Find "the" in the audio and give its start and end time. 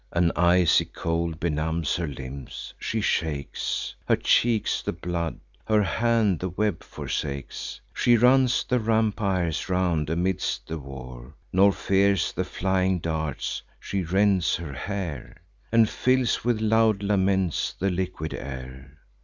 4.81-4.93, 6.39-6.49, 8.63-8.79, 10.65-10.79, 12.31-12.43, 17.77-17.91